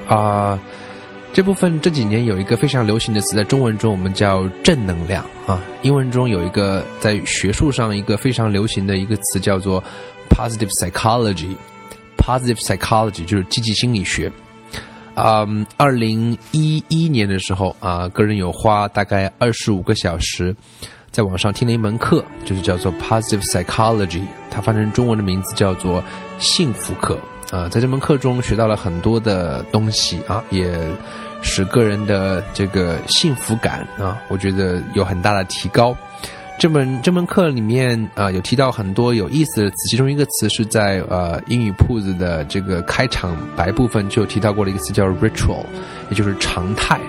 [0.08, 0.60] 啊。
[1.32, 5.62] 这部分这几年有一个非常流行的词，在中文中我们叫正能量啊。
[5.84, 9.82] 英文中有一个在学术上一个非常流行的一个词叫做
[10.30, 11.56] positive psychology。
[12.18, 14.32] positive psychology 就是积极心理学。
[15.14, 20.56] 啊、嗯，二零一一年的时候啊，个人有花大概二十五个小时，
[21.12, 26.04] 在网上听了一门课，就是叫做 Positive Psychology，它翻成中文的名字叫做
[26.38, 27.18] 幸福课
[27.52, 27.68] 啊。
[27.68, 30.80] 在这门课中学到了很多的东西啊，也
[31.42, 35.96] 使个人的这个幸福感啊，我觉得有很大的提高。
[36.60, 45.64] 这门这门课里面啊、有提到很多有意思的词，其中一个词是在呃英语铺子的这个开场白部分就提到过的一个词叫 ritual，
[46.10, 47.00] 也就是常态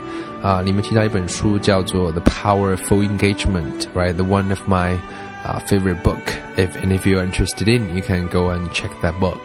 [0.42, 4.96] 啊、里面提到一本书叫做《The Power of Full Engagement》，right？The one of my
[5.44, 6.16] 啊、favorite book.
[6.56, 9.38] If and if you are interested in, you can go and check that book.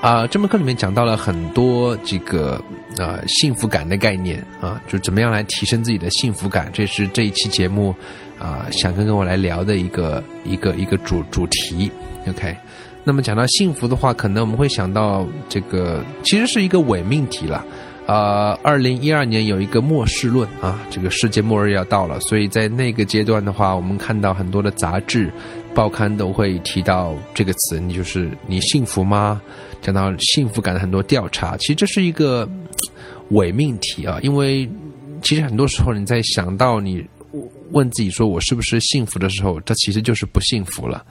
[0.00, 2.62] 啊、这门课里面讲到了很多这个
[2.98, 7.94] 啊、幸福感的概念啊，就怎么样来提升自己的幸福感，这是这一期节目
[8.38, 11.90] 啊、想跟跟我来聊的一个一个一个主主题。
[12.28, 12.56] OK，
[13.04, 17.64] 那么讲到幸福的话，可能我们会想到这个其实是一个伪命题了。
[18.10, 25.32] 呃，二零一二年有一个末世论啊，这个世界末日要到了，所以在那个阶段的话，我们看到很多的杂志、
[25.76, 29.40] 报刊都会提到这个词，你就是你幸福吗？
[29.80, 32.50] 讲到幸福感的很多调查，其实这是一个
[33.28, 34.68] 伪命题啊，因为
[35.22, 37.06] 其实很多时候你在想到你
[37.70, 41.06] 问自己说我是不是幸福的时候，这其实就是不幸福了。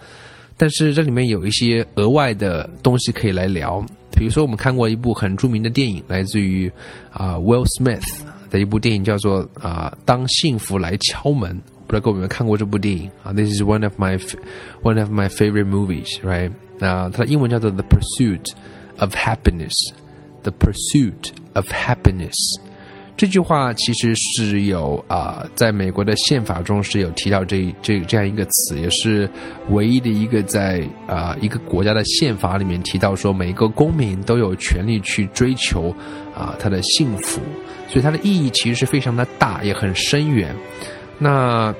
[0.58, 3.82] 但是这里面有一些额外的东西可以来聊，
[4.19, 6.71] 比如说我们看过一部很着名的电影，来自于
[7.13, 8.05] 啊、Will Smith
[8.51, 11.61] 的一部电影，叫做啊、当幸福来敲门。
[11.87, 13.33] 不知道各位有没有看过这部电影啊？
[13.33, 14.39] This is one of my f-
[14.83, 16.51] one of my favorite movies, right？
[16.79, 18.53] 那它的英文叫做 The Pursuit
[18.99, 22.35] of Happiness。The Pursuit of Happiness。
[23.20, 29.30] 这句话其实是有啊、在美国的宪法中是有提到这这这样一个词，也是
[29.72, 35.94] 唯一的一个在啊、一个国家的宪法里面提到说，每一个公民都有权利去追求
[36.34, 37.42] 啊、他的幸福，
[37.90, 40.56] 所以它的意义其实是非常的大，也很深远。
[41.18, 41.76] 那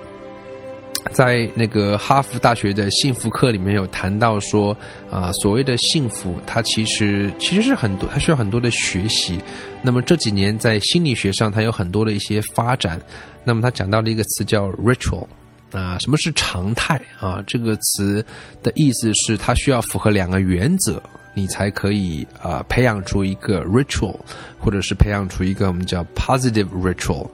[1.14, 4.76] 在那个哈佛大学的幸福课里面有谈到说，
[5.10, 9.40] 啊、所谓的幸福，它其实其实是很多，它需要很多的学习。
[9.82, 13.00] 那么这几年在心理学上，它有很多的一些发展。
[13.44, 15.26] 那么他讲到了一个词叫 ritual，
[15.72, 17.42] 啊、什么是常态啊？
[17.48, 18.24] 这个词
[18.62, 21.02] 的意思是它需要符合两个原则，
[21.34, 24.20] 你才可以啊、培养出一个 ritual，
[24.60, 27.28] 或者是培养出一个我们叫 positive ritual。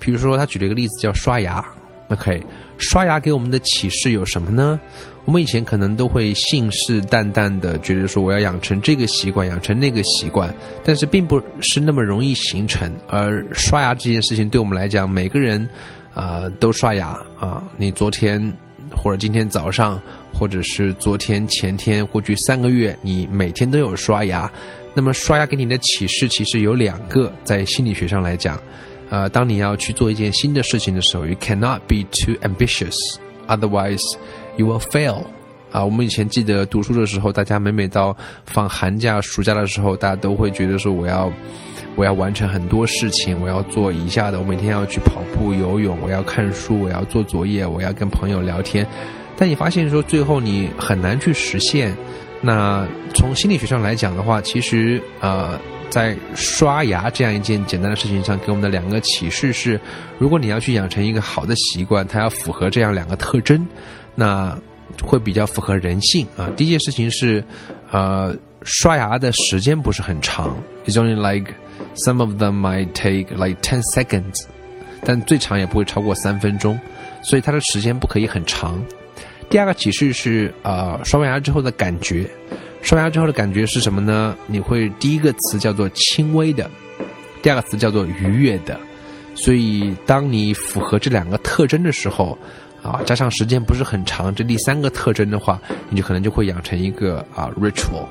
[0.00, 1.64] 比如说，他举了一个例子叫刷牙。
[2.08, 2.42] OK，
[2.76, 4.78] 刷牙给我们的启示有什么呢？
[5.24, 10.54] 我们以前可能都会信誓旦旦的觉得说我要养成这个习惯，养成那个习惯，
[10.84, 12.92] 但是并不是那么容易形成。
[13.08, 15.66] 而刷牙这件事情对我们来讲，每个人
[16.12, 17.64] 啊、都刷牙啊。
[17.78, 18.52] 你昨天
[18.94, 19.98] 或者今天早上，
[20.30, 24.50] 或者是昨天前天，过去三个月，你每天都有刷牙。
[24.92, 28.60] 那么刷牙给你的启示其实有两个，在心理学上来讲。
[29.10, 34.02] 呃，当你要去做一件新的事情的时候，you cannot be too ambitious，otherwise
[34.56, 35.22] you will fail。
[35.70, 38.16] 啊，我们以前记得读书的时候，大家每每到
[38.46, 41.32] 放寒假、暑假的时候，大家都会觉得说，我要
[41.96, 48.86] 我要完成很多事情，我要做以下的，我每天要去跑步、游泳，我要看书，我要做作业，我要跟朋友聊天。
[49.36, 51.96] 但你发现说，最后你很难去实现。
[52.44, 55.58] 那从心理学上来讲的话，其实呃，
[55.88, 59.80] 在刷牙这样一件简单的事情上，给我们的两个启示是：
[60.18, 63.66] 如果你要去养成一个好的习惯，它要符合这样两个特征。
[64.14, 64.56] 那
[65.02, 66.50] 会比较符合人性啊。
[66.54, 67.42] 第一件事情是，
[67.90, 70.56] 呃，刷牙的时间不是很长
[70.86, 71.52] ，It's only like
[71.96, 74.44] some of them might take like ten seconds，
[75.02, 76.78] 但最长也不会超过三分钟，
[77.22, 78.84] 所以它的时间不可以很长。
[79.48, 82.28] 第二个启示是，呃，刷完牙之后的感觉，
[82.82, 84.36] 刷完牙之后的感觉是什么呢？
[84.46, 86.68] 你会第一个词叫做轻微的，
[87.42, 88.78] 第二个词叫做愉悦的。
[89.36, 92.38] 所以，当你符合这两个特征的时候，
[92.82, 98.06] 啊，加上时间不是很长，这第三个特征的话，你就可能就会养成一个啊 ritual。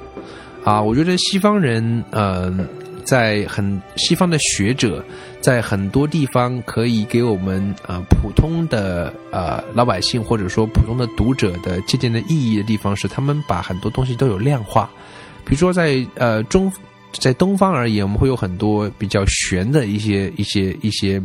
[0.63, 2.67] 啊，我觉得西方人，嗯，
[3.03, 5.03] 在很西方的学者，
[5.41, 14.89] 在很多地方可以给我们呃普通的呃老百姓或者说普通的读者的借鉴的意义的地方是，他们把很多东西都有量化，
[15.45, 16.71] 比如说在呃中。
[17.19, 21.21] 在东方而言，我们会有很多比较玄的一些、一些、一些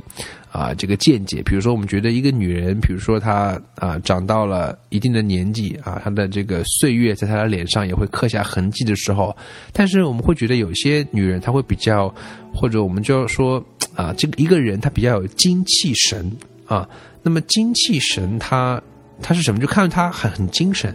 [0.52, 1.42] 啊，这个见解。
[1.42, 9.34] 比如说，我们觉得一个女人，比如说她啊，长到了一定的年纪啊，她的这个岁月在她的脸上也会刻下痕迹的时候，
[9.72, 12.14] 但是我们会觉得有些女人她会比较，
[12.54, 13.64] 或者我们就要说
[13.94, 16.30] 啊，这个一个人她比较有精气神
[16.66, 16.88] 啊。
[17.22, 18.80] 那么精气神，她
[19.20, 19.60] 她是什么？
[19.60, 20.94] 就看到她很很精神，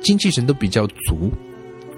[0.00, 1.32] 精气神都比较足。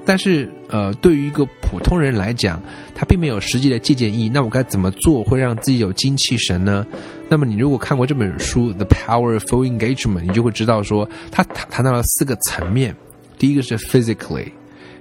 [0.07, 2.63] 但是，呃，对于一个普通人来讲，
[2.95, 4.29] 他并没有实际的借鉴意义。
[4.29, 6.87] 那我该怎么做会让自己有精气神呢？
[7.29, 12.95] 那么，你如果看过这本书《The Power of Full Engagement》，你就会知道说，他谈谈到了四个层面：
[13.37, 14.53] 第一个是 physically，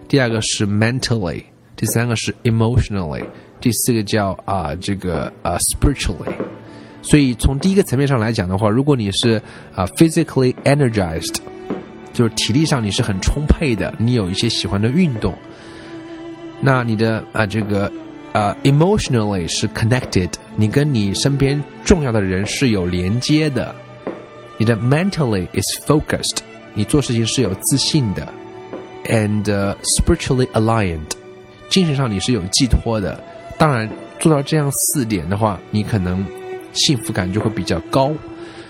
[0.07, 1.43] 第二个是 mentally，
[1.75, 3.23] 第三个是 emotionally，
[3.61, 6.33] 第四个叫啊这个啊 spiritually。
[7.03, 9.39] 所以，从第一个层面上来讲的话，如果你是
[9.75, 11.35] 啊 physically energized。
[12.15, 15.37] 就是体力上你是很充沛的，你有一些喜欢的运动，
[16.61, 17.91] 那你的啊这个
[18.31, 23.75] 啊 emotionally 是 connected，你跟你身边重要的人是有连接的，
[24.57, 26.37] 你的 mentally is focused，
[26.73, 28.25] 你做事情是有自信的
[29.07, 31.11] ，and spiritually aligned，
[31.67, 33.21] 精神上你是有寄托的。
[33.57, 33.89] 当然
[34.19, 36.25] 做到这样四点的话，你可能
[36.71, 38.11] 幸福感就会比较高。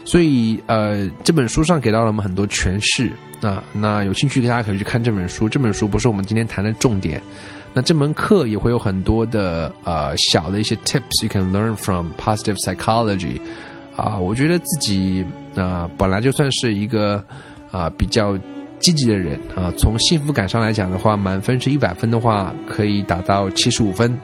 [0.05, 3.11] 所以呃这本书上给到了我们很多诠释。
[3.41, 5.49] 啊那有兴趣的大家可以去看这本书。
[5.49, 7.21] 这本书不是我们今天谈的重点。
[7.73, 13.39] 那这门课也会有很多的呃小的一些 tips you can learn from positive psychology。
[13.95, 15.25] 啊，我觉得自己
[15.55, 17.23] 啊本来就算是一个
[17.71, 18.37] 啊比较
[18.79, 19.71] 积极的人啊。
[19.77, 24.17] 从幸福感上来讲的话，满分是一百分的话，可以达到七十五分。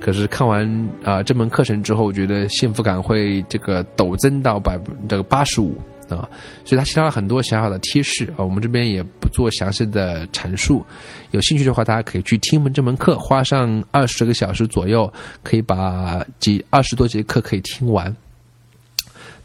[0.00, 5.76] 可是看完啊这门课程之后，我觉得幸福感会这个陡增到百分这个八十五。
[6.08, 6.22] 啊，
[6.64, 10.86] 所以他提到了很多小小的贴士啊，我们这边也不做详细的阐述。
[11.32, 15.12] 有兴趣的话，大家可以去听我们这门课，花上二十个小时左右，
[15.42, 18.14] 可以把几二十多节课可以听完。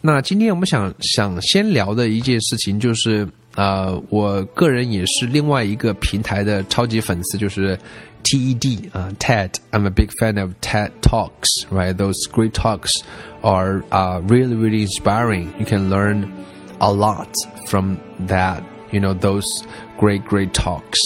[0.01, 7.75] 那今天我们想想先聊的一件事情就是，啊，我个人也是另外一个平台的超级粉丝，就是
[8.22, 11.96] TED 啊，TED。I'm a big fan of TED Talks, right?
[11.96, 12.90] Those great talks
[13.42, 15.54] are uh, really, really inspiring.
[15.58, 16.32] You can learn
[16.80, 17.28] a lot
[17.68, 19.46] from that, you know, those
[19.98, 20.98] great, great talks.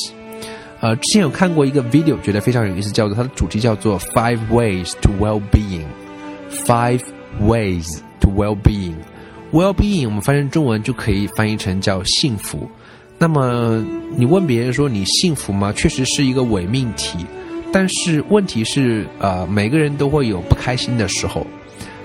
[0.81, 7.03] 呃，之前有看过一个 video，觉得非常有意思，叫做它的主题叫做 Five Ways to Well-being。Five
[7.39, 12.71] Ways to Well-being。Well-being 我们翻译成中文就可以翻译成叫幸福。
[13.18, 13.84] 那么
[14.18, 15.72] 你问别人说你幸福吗？
[15.74, 17.26] 确实是一个伪命题。
[17.72, 21.46] 但是问题是，呃，每个人都会有不开心的时候。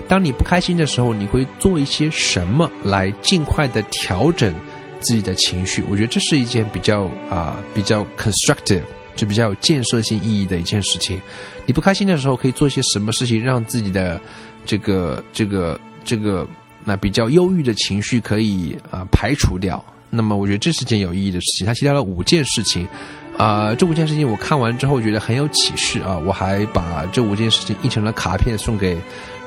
[0.07, 4.53] 当你不开心的时候，你会做一些什么来尽快的调整
[4.99, 5.81] 自己的情绪？
[5.89, 8.83] 我觉得这是一件比较啊比较 constructive，
[9.15, 11.21] 就比较有建设性意义的一件事情。
[11.65, 14.19] 你不开心的时候，可以做些什么事情，让自己的
[14.65, 16.45] 这个这个这个
[16.83, 19.81] 那比较忧郁的情绪可以啊排除掉？
[20.11, 21.65] 那么，我觉得这是件有意义的事情。
[21.65, 22.87] 他提到了五件事情，
[23.35, 26.15] 啊，这五件事情我看完之后觉得很有启示啊！
[26.19, 28.95] 我还把这五件事情印成了卡片送给。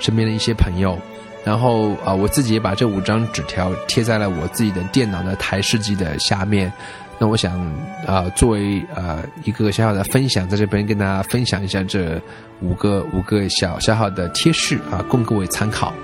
[0.01, 0.99] 身边的一些朋友，
[1.45, 6.71] 然后啊，我自己也把这五张纸条贴在了我自己的电脑的台式机的下面。
[7.17, 7.59] 那我想
[8.07, 12.21] 啊，作为呃一个小小的分享，在这边跟大家分享一下这
[12.61, 15.95] 五个五个小小小的贴士啊，供各位参考。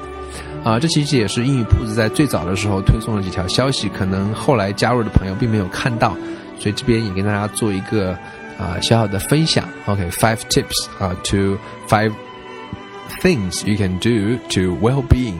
[0.63, 6.15] 啊，这其实也是英语铺子在最早的时候推送了几条消息，可能后来加入的朋友并没有看到，
[6.59, 8.11] 所以这边也跟大家做一个
[8.57, 9.67] 啊小小的分享。
[9.85, 11.57] OK，five tips 啊，to
[11.87, 15.37] five。things you can do to well-being.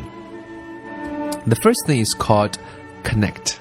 [1.45, 2.53] The first thing is called
[3.03, 3.55] connect.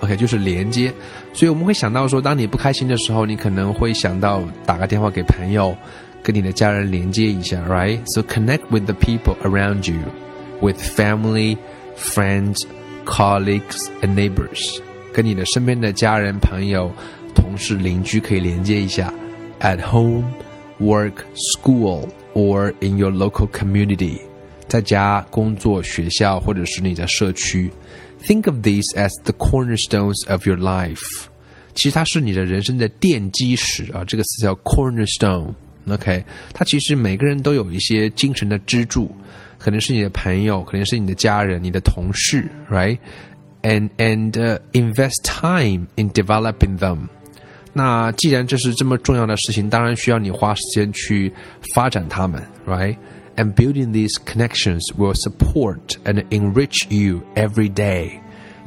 [0.00, 0.92] OK，就是连接。
[1.32, 5.76] 所以我们会想到说，当你不开心的时候，你可能会想到打个电话给朋友，
[6.22, 8.00] 跟你的家人连接一下，right?
[8.12, 10.00] So connect with the people around you,
[10.62, 11.56] with family,
[11.96, 12.66] friends,
[13.04, 14.80] colleagues, and neighbors.
[15.12, 16.92] 跟你的身边的家人、朋友、
[17.34, 19.12] 同事、邻居可以连接一下。
[19.60, 20.24] At home,
[20.78, 24.20] work, school, or in your local community，
[24.68, 27.70] 在家、工作、学校或者是你的社区。
[28.24, 31.26] Think of these as the cornerstones of your life。
[31.74, 39.10] 其实它是你的人生的奠基石啊，这个词叫 cornerstone。OK，它其实每个人都有一些精神的支柱，
[39.62, 47.08] 可能是你的朋友，可能是你的家人、你的同事，right？And and、uh, invest time in developing them。
[47.72, 51.32] 那既然这是这么重要的事情，当然需要你花时间去
[51.74, 58.10] 发展它们，right？And building these connections will support and enrich you every day。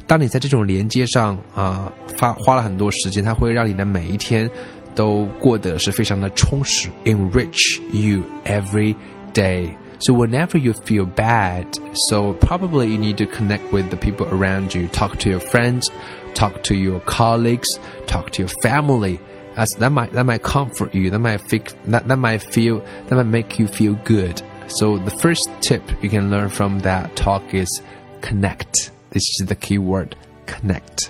[0.06, 4.50] 当你在这种连接上啊，花花了很多时间，它会让你的每一天
[4.94, 8.94] 都过得是非常的充实，enrich you every
[9.34, 9.70] day.
[9.99, 11.77] So whenever you feel bad,
[12.09, 15.89] so probably you need to connect with the people around you, talk to your friends,
[16.35, 19.19] talk to your colleagues, talk to your family.
[19.55, 23.15] As that might that might comfort you, that might fix that, that might feel that
[23.15, 24.41] might make you feel good.
[24.67, 27.81] So the first tip you can learn from that talk is
[28.21, 28.91] connect.
[29.09, 31.09] This is the key word, connect.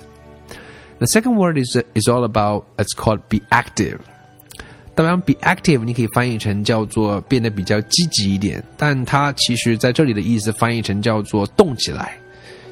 [1.00, 4.08] The second word is is all about it's called be active.
[4.98, 12.18] 当然，be active 你可以翻译成叫做变得比较积极一点，但它其实在这里的意思翻译成叫做动起来。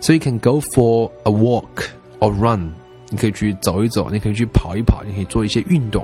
[0.01, 1.85] So you can go for a walk
[2.19, 2.71] or run，
[3.11, 6.03] 你可以去走一走，你可以去跑一跑，你可以做一些运动。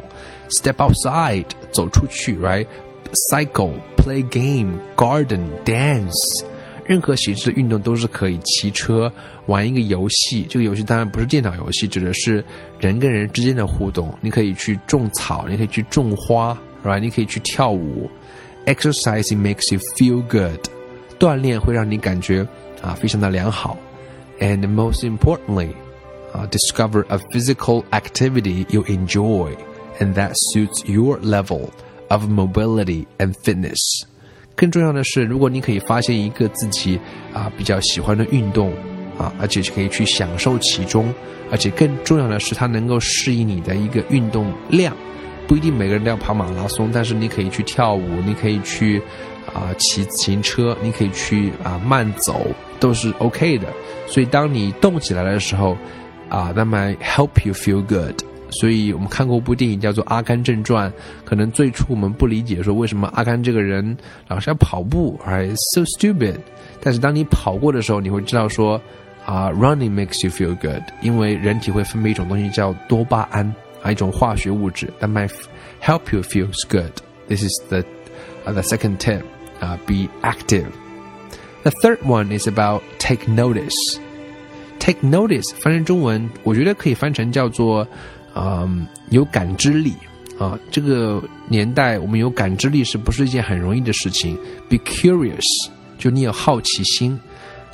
[0.50, 6.44] Step outside，走出去，right？Cycle，play game，garden，dance。
[6.91, 9.13] 任何形式的运动都是可以，骑车、
[9.47, 10.47] 玩一个游戏。
[10.49, 12.45] 这个游戏当然不是电脑游戏，指的是
[12.79, 14.17] 人跟人之间的互动。
[14.21, 17.01] 你可以去种草，你可以去种花，right？
[17.01, 18.09] 你可以去跳舞。
[18.67, 20.61] Exercising makes you feel good，
[21.19, 22.47] 锻炼会让你感觉
[22.83, 23.77] 啊非常的良好。
[24.41, 25.71] And most importantly，
[26.33, 29.57] 啊，discover a physical activity you enjoy
[29.99, 31.71] and that suits your level
[32.09, 34.05] of mobility and fitness。
[34.56, 37.00] 更重要的是，如果你可以发现一个自己
[37.34, 38.72] 啊比较喜欢的运动
[39.18, 41.14] 啊，而且可以去享受其中，
[41.52, 44.96] 而且更重要的是，它能够适应你的一个运动量。
[45.48, 49.02] 不一定每个人都要跑马拉松，但是你可以去跳舞，你可以去
[49.54, 52.46] 啊骑自行车，你可以去啊慢走，
[52.80, 53.68] 都是 OK 的。
[54.08, 55.76] 所以当你动起来的时候
[56.30, 58.22] 啊，那么 help you feel good。
[58.51, 60.91] 所以我们看过部电影叫做《阿甘正传》，
[61.25, 63.97] 可能最初我们不理解说为什么阿甘这个人
[64.29, 66.37] 老是要跑步，还 so stupid。
[66.81, 68.81] 但是当你跑过的时候，你会知道说
[69.25, 73.53] 啊，running makes you feel good，因为人体会分泌一种东西叫多巴胺，
[73.83, 75.31] 啊一种化学物质，that might
[75.83, 77.85] help you feel good。This is the
[78.45, 79.23] uh, the second tip.
[79.59, 80.67] Uh, be active.
[81.63, 83.73] The third one is about take notice.
[84.84, 87.88] Take notice 翻成中文，我觉得可以翻成叫做
[88.34, 89.94] 嗯，有感知力
[90.40, 94.36] 啊，这个年代我们有感知力是不是一件很容易的事情
[94.68, 95.46] ？Be curious，
[96.00, 97.20] 就你有好奇心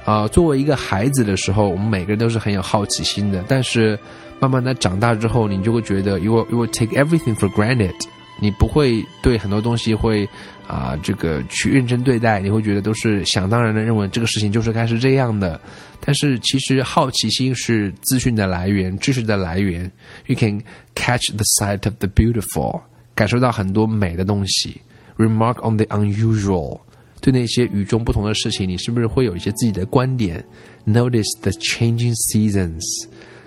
[0.04, 0.28] 啊。
[0.28, 3.42] 作为一个孩子的时候，我们每个人都是很有好奇心的。
[3.48, 3.98] 但是
[4.40, 7.96] 慢慢的长大之后，你就会觉得，you will you will take everything for granted。
[8.40, 10.28] 你不会对很多东西会
[10.68, 15.60] 啊，这个去认真对待，你会觉得都是想当然的，认为这个事情就是该是这样的。
[16.02, 19.90] 但是其实好奇心是资讯的来源，知识的来源。
[20.26, 20.62] You can
[20.94, 22.82] catch the sight of the beautiful，
[23.16, 24.82] 感受到很多美的东西。
[25.18, 26.82] Remark on the unusual，
[27.22, 30.44] 对那些与众不同的事情，你是不是会有一些自己的观点
[30.86, 32.84] ？Notice the changing seasons，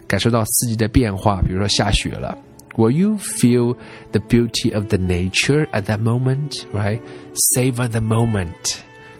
[0.08, 2.36] 感受到四季的变化，比如说下雪了。
[2.76, 3.76] Will you feel
[4.12, 7.00] the beauty of the nature at that moment, right?
[7.34, 8.78] Savor the moment.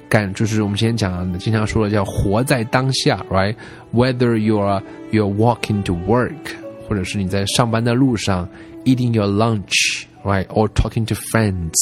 [0.09, 3.55] 感就是我们今天讲的，经常说的叫活在当下，right?
[3.93, 6.35] Whether you are you're walking to work，
[6.89, 8.49] 或者是你在上班的路上
[8.85, 10.47] ，eating your lunch, right?
[10.47, 11.75] Or talking to friends，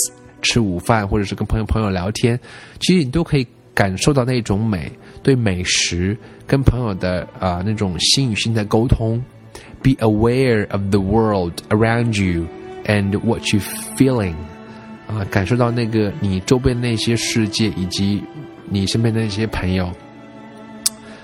[0.42, 2.38] 吃午饭，或者是跟朋友朋友聊天，
[2.80, 4.90] 其实你都可以感受到那种美，
[5.22, 9.22] 对美食跟朋友的啊、那种心与心的沟通。
[9.81, 12.47] be aware of the world around you
[12.85, 13.59] and what you
[13.97, 14.35] feeling
[15.07, 18.23] 啊，感受到那个你周边那些世界以及
[18.69, 19.91] 你身边的那些朋友。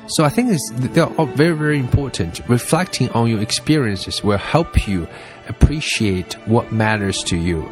[0.08, 2.42] So I think it's, they're all very, very important.
[2.48, 5.06] Reflecting on your experiences will help you
[5.48, 7.64] appreciate what matters to you.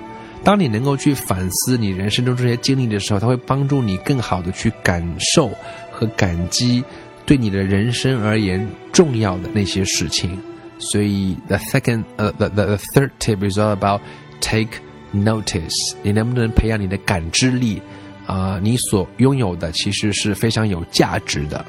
[0.43, 5.49] 当你能够去反思你人生中这些经历的时候，它会帮助你更好的去感受
[5.91, 6.83] 和感激
[7.25, 10.39] 对你的人生而言重要的那些事情。
[10.81, 14.01] 所以，the second，呃、uh,，the the the third tip is all about
[14.41, 14.79] take
[15.13, 15.73] notice。
[16.03, 17.81] 你能不能培养你的感知力？
[18.27, 21.65] 啊、呃，你所拥有的其实是非常有价值的。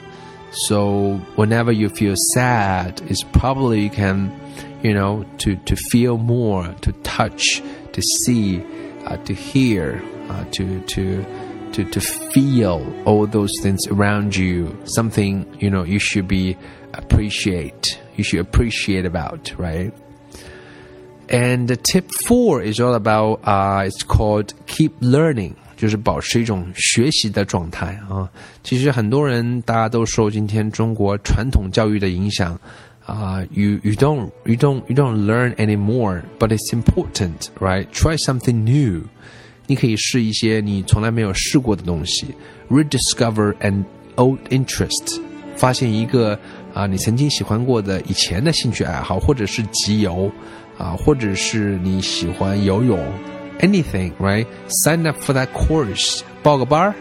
[0.51, 4.31] So whenever you feel sad, it's probably you can,
[4.83, 8.63] you know, to, to feel more, to touch, to see,
[9.07, 11.25] uh, to hear, uh, to, to,
[11.73, 14.75] to, to feel all those things around you.
[14.85, 16.57] Something, you know, you should be
[16.93, 19.93] appreciate, you should appreciate about, right?
[21.29, 25.57] And tip four is all about, uh, it's called keep learning.
[25.77, 28.29] 就是保持一种学习的状态啊。
[28.65, 32.59] 其实很多人大家都受今天中国传统教育的影响
[33.07, 33.41] 啊。
[33.53, 37.87] You you don't you don't you don't learn anymore, but it's important, right?
[37.93, 39.05] Try something new.
[39.69, 42.35] 你可以试一些你从来没有试过的东西。
[42.69, 43.85] Rediscover an
[44.17, 45.21] old interest.
[45.57, 46.39] 发现一个
[46.74, 50.32] 啊你曾经喜欢过的以前的兴趣爱好，或者是集邮
[50.78, 53.00] 啊，或者是你喜欢游泳。
[53.60, 54.46] anything, right?
[54.68, 56.22] Sign up for that course.
[56.42, 56.96] 报个班儿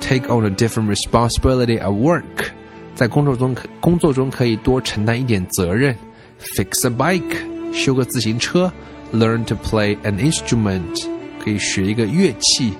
[0.00, 2.50] ，take on a different responsibility at work.
[2.94, 5.96] 在工作中工作中可以多承担一点责任。
[6.40, 8.72] Fix a bike，修个自行车。
[9.12, 11.06] Learn to play an instrument，
[11.42, 12.72] 可以学一个乐器。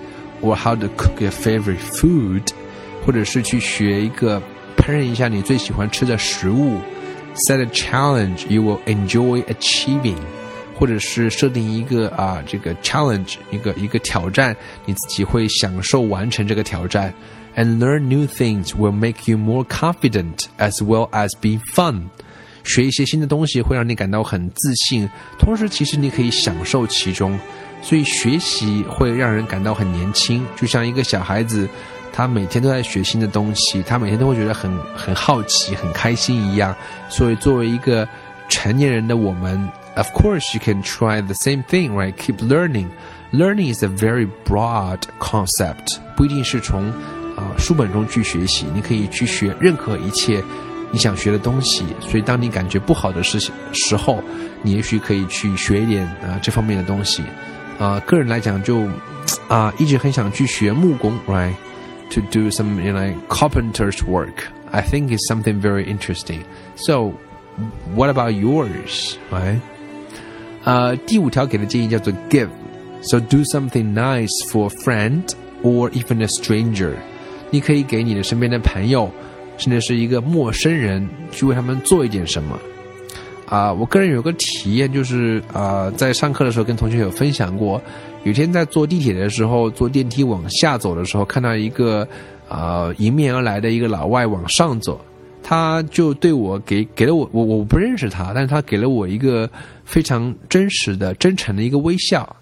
[0.43, 2.43] Or how to cook your favorite food，
[3.05, 4.43] 或者是去学一个
[4.87, 6.79] 烹饪一下你最喜欢吃的食物。
[7.35, 10.17] Set a challenge you will enjoy achieving。
[10.79, 17.13] 或者是设定一个啊这个 challenge 一个一个挑战，你自己会享受完成这个挑战。
[17.57, 22.03] And learn new things will make you more confident as well as be fun。
[22.63, 27.37] 学一些新的东西会让你感到很自信，同时其实你可以享受其中。
[27.83, 31.69] 所以学习会让人感到很年轻，就像一个小孩子，
[32.17, 36.75] 他每天都在学新的东西，他每天都会觉得很很好奇、很开心一样。
[37.11, 38.09] 所以作为一个
[38.49, 39.69] 成年人的我们。
[39.97, 42.13] Of course, you can try the same thing, right?
[42.13, 42.89] Keep learning.
[43.33, 45.99] Learning is a very broad concept.
[46.15, 46.91] 不一定是从
[47.35, 50.43] 啊、书本中去学习，你可以去学任何一切
[50.91, 51.85] 你想学的东西。
[52.01, 54.23] 所以，当你感觉不好的事情时候，
[54.63, 57.23] 你也许可以去学一点啊、这方面的东西。
[57.79, 58.87] 啊、个人来讲就
[59.49, 61.55] 啊、一直很想去学木工，right?
[62.12, 64.50] To do some you know like carpenter's work.
[64.74, 66.44] I think it's something very interesting.
[66.76, 67.14] So,
[67.96, 69.62] what about yours, right?
[70.66, 75.24] 呃，第五条给的建议叫做 give，so do something nice for a friend
[75.64, 76.96] or even a stranger。
[77.50, 79.10] 你可以给你的身边的朋友，
[79.58, 82.60] 甚至是一个陌生人，去为他们做一点什么。
[83.47, 87.81] 啊、我个人有个体验，就是啊、在上课的时候跟同学有分享过，
[88.25, 92.07] 有天在坐地铁的时候，坐电梯往下走的时候，看到一个
[92.49, 95.01] 啊、迎面而来的一个老外往上走。
[95.49, 99.49] 他就对我给给了我我我不认识他，但是他给了我一个
[99.85, 102.35] 非常真实的、真诚的一个微笑。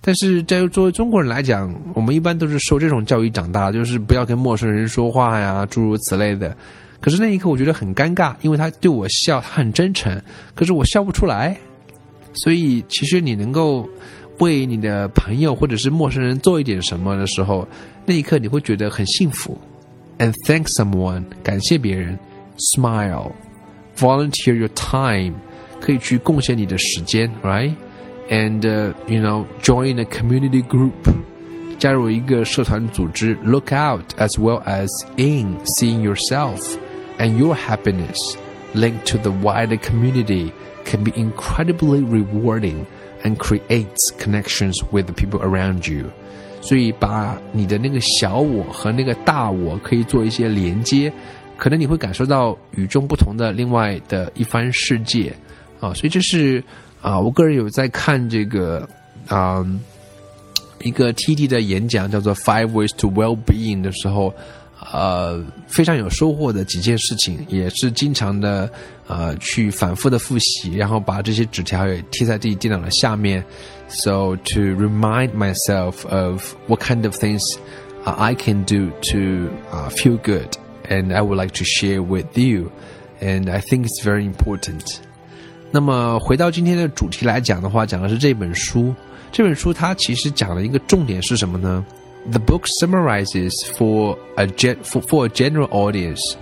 [0.00, 6.56] 但是在作为中国人来讲，我们一般都是受这种教育长大，就是不要跟陌生人说话呀，诸如此类的。
[7.01, 10.21] 可是那一刻我觉得很尴尬，因为他对我笑，他很真诚，
[10.55, 11.57] 可是我笑不出来。
[12.33, 13.87] 所以其实你能够
[14.39, 17.67] 为你的朋友或者是陌生人做一点什么的时候，
[18.05, 19.57] 那一刻你会觉得很幸福。
[20.19, 22.17] And thank someone，感谢别人。
[22.57, 23.33] smile,
[23.95, 25.35] volunteer your time，
[25.79, 27.71] 可以去贡献你的时间，right?
[28.31, 30.91] And uh, you know, join a community group，
[31.77, 36.77] 加入一个社团组织，look out as well as in seeing yourself
[37.17, 38.37] and your happiness
[38.73, 40.51] linked to the wider community
[40.85, 42.85] can be incredibly rewarding
[43.23, 46.05] and creates connections with the people around you.
[46.61, 51.11] 所以把你的那个小我和那个大我可以做一些连接，
[51.55, 55.33] 可能你会感受到与众不同的另外的一番世界
[55.79, 56.61] 啊，所以这是
[57.01, 58.87] 啊，我个人有在看这个
[59.27, 59.65] 啊
[60.81, 64.33] 一个 TT 的演讲，叫做 Five Ways to Well-being 的时候，
[64.90, 68.68] 呃，非常有收获的几件事情，也是经常的
[69.06, 73.44] 呃去反复的复习，然后把这些纸条也贴在自己电脑的下面
[73.88, 77.40] ，so to remind myself of what kind of things
[78.04, 79.50] I can do to
[79.90, 80.48] feel good.
[80.88, 82.70] And I would like to share with you,
[83.20, 84.96] and I think it's very important.
[85.70, 88.94] 那么回到今天的主题来讲的话，讲的是这本书。
[89.30, 91.86] 这本书它其实讲的一个重点是什么呢
[92.29, 96.37] ？The book summarizes for a gen for, for a general audience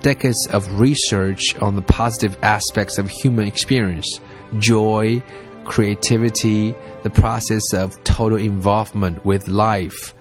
[0.00, 4.20] decades of research on the positive aspects of human experience,
[4.58, 5.22] joy,
[5.64, 10.14] creativity, the process of total involvement with life,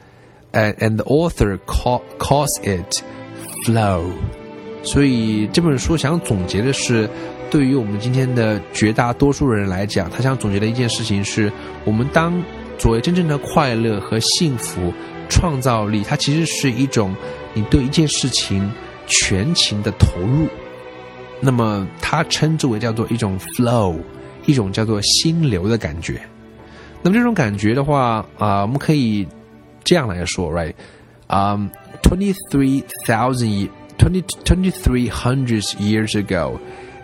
[0.53, 3.03] and, and the author call, calls it
[3.65, 4.09] flow。
[4.83, 7.09] 所以这本书想总结的是，
[7.51, 11.51] 对于我们今天的绝大多数人来讲，他想总结的一件事情是：
[11.85, 12.33] 我们当
[12.78, 14.92] 所谓真正的快乐和幸福、
[15.28, 17.14] 创造力，它其实是一种
[17.54, 18.70] 你对一件事情
[19.06, 20.46] 全情的投入。
[21.40, 23.96] 那么它称之为叫做一种 flow，
[24.46, 26.20] 一种叫做心流的感觉。
[27.02, 29.26] 那么这种感觉的话啊，我们可以
[29.84, 31.68] 这样来说，right？Um,
[32.02, 36.58] 23,000 20, 2300 years ago,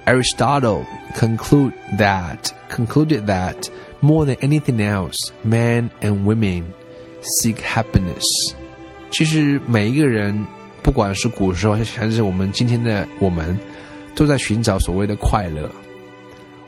[0.06, 0.84] Aristotle
[1.14, 3.68] conclude that concluded that
[4.03, 6.63] more than anything else, men and women
[7.21, 8.53] seek happiness.
[9.11, 10.45] 其实每一个人，
[10.81, 13.57] 不管是古时候还是我们今天的我们，
[14.15, 15.69] 都在寻找所谓的快乐。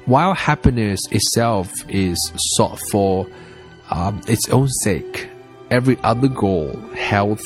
[0.08, 2.18] While happiness itself is
[2.58, 3.28] sought for
[3.90, 5.28] um, its own sake,
[5.70, 7.44] every other goal, health,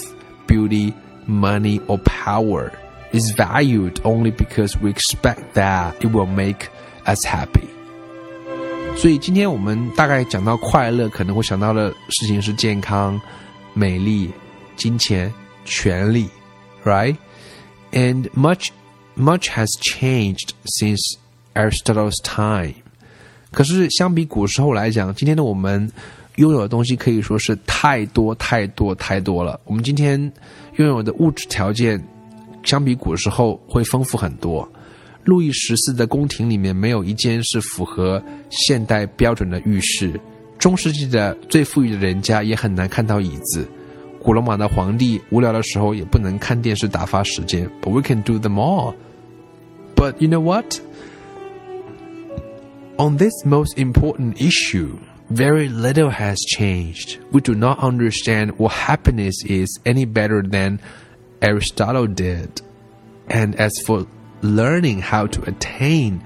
[0.47, 0.93] beauty,
[1.27, 2.71] money, or power
[3.11, 6.69] is valued only because we expect that it will make
[7.05, 7.67] us happy.
[9.00, 13.18] 所以今天我们大概讲到快乐，可能会想到的事情是健康、
[13.72, 14.30] 美丽、
[14.76, 15.32] 金钱、
[15.64, 16.28] 权利
[16.84, 17.16] ，right?
[17.92, 18.68] And much,
[19.16, 21.16] much has changed since
[21.54, 22.74] Aristotle's time.
[23.52, 25.90] 可是相比古时候来讲，今天的我们
[26.36, 29.58] 拥有的东西可以说是太多太多太多了。
[29.64, 30.20] 我们今天
[30.76, 31.98] 拥有的物质条件，
[32.64, 34.70] 相比古时候会丰富很多。
[35.23, 40.19] 路易十四的宫廷里面没有一间是符合现代标准的浴室。
[40.57, 43.67] 中世纪的最富裕的人家也很难看到椅子。
[44.21, 47.69] 古罗马的皇帝无聊的时候也不能看电视打发时间。
[47.81, 48.95] But we can do them all.
[49.95, 50.79] But you know what?
[52.97, 54.97] On this most important issue,
[55.29, 57.17] very little has changed.
[57.31, 60.79] We do not understand what happiness is any better than
[61.41, 62.61] Aristotle did.
[63.27, 64.05] And as for
[64.42, 66.20] learning how to attain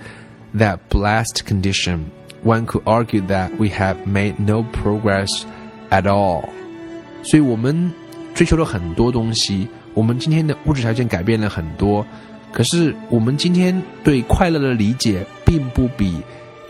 [0.55, 2.11] that blessed condition,
[2.43, 5.29] one could argue that we have made no progress
[5.91, 6.49] at all.
[7.23, 7.93] 所以我们
[8.35, 12.07] 追求了很多东西，我们今天的物质条件改变了很多，
[12.53, 16.21] 可是我们今天对快乐的理解，并不比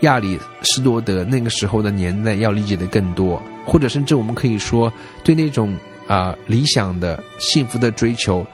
[0.01, 4.91] 亚里士多德那个时候的年代要理解的更多，或者甚至我们可以说，
[5.23, 5.77] 对那种
[6.07, 8.45] 啊理想的幸福的追求，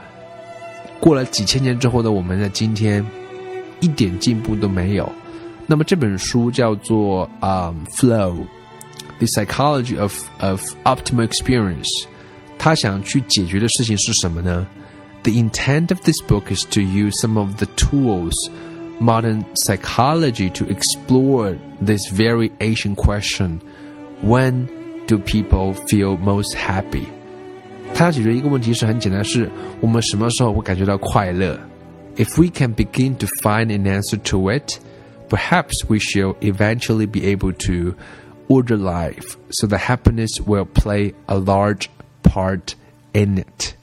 [1.01, 3.05] 过了几千年之后的我们的今天，
[3.79, 5.11] 一点进步都没有。
[5.65, 12.05] 那么这本书叫做啊《Flow》，The Psychology of of Optimal Experience，
[12.57, 14.65] 他想去解决的事情是什么呢？
[15.23, 18.33] The intent of this book is to use some of the tools
[18.99, 23.59] modern psychology to explore this very ancient question
[24.23, 24.67] when
[25.07, 27.07] do people feel most happy
[28.01, 29.49] 它要解决一个问题是很简单是
[29.81, 31.57] 我们什么时候会感觉到快乐
[32.15, 34.79] if we can begin to find an answer to it
[35.29, 37.95] perhaps we shall eventually be able to
[38.47, 41.89] order life so that happiness will play a large
[42.23, 42.75] part
[43.13, 43.75] in it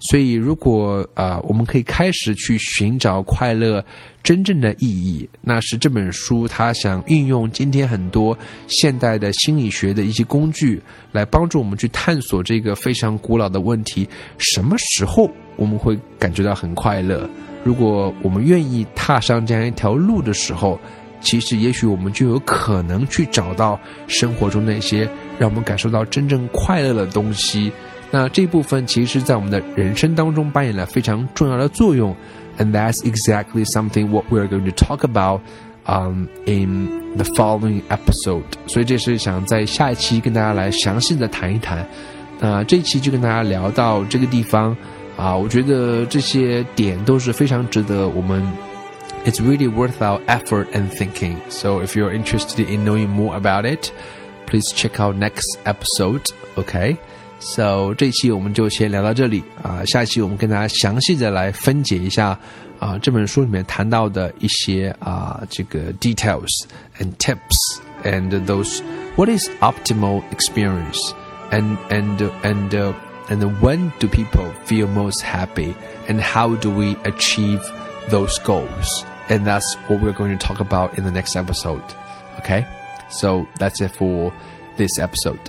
[0.00, 3.84] 所以，如果啊，我们可以开始去寻找快乐
[4.22, 8.36] 真正的意义，那是这本书它想运用今天很多
[8.68, 10.80] 现代的心理学的一些工具，
[11.10, 14.08] 来帮助我们去探索这个非常古老的问题：
[14.38, 17.28] 什么时候我们会感觉到很快乐？
[17.64, 20.78] 如果我们愿意踏上这样一条路的时候，
[21.20, 27.72] 其实也许我们就有可能去找到生活中那些让我们感受到真正快乐的东西。
[28.11, 32.15] 那这部分其实，在我们的人生当中扮演了非常重要的作用，
[32.59, 35.41] and that's exactly something what we are going to talk about,
[35.85, 38.43] um, in the following episode。
[38.67, 41.83] 所以这是想在下一期跟大家来详细的谈一谈。
[42.39, 44.77] 那这一期就跟大家聊到这个地方
[45.17, 48.43] 啊，我觉得这些点都是非常值得我们。
[49.25, 51.37] It's really worth our effort and thinking.
[51.49, 53.91] So if you're interested in knowing more about it,
[54.45, 56.23] please check out next episode.
[56.57, 56.97] Okay.
[57.39, 62.39] So 这期我们就先聊到这里啊，下期我们跟大家详细的来分解一下
[62.79, 66.47] 啊这本书里面谈到的一些啊这个 details
[66.99, 67.57] and tips
[68.03, 68.81] and those
[69.17, 71.13] what is optimal experience
[71.51, 72.93] and and and uh,
[73.27, 75.73] and when do people feel most happy
[76.07, 77.59] and how do we achieve
[78.09, 81.83] those goals and that's what we're going to talk about in the next episode
[82.39, 82.65] okay
[83.09, 84.31] so that's it for
[84.77, 85.39] this episode